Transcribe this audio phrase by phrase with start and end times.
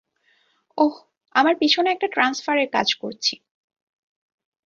[0.77, 0.93] ওহ,
[1.35, 3.35] আমরা পিছনে একটা ট্রান্সফারের কাজ করছি।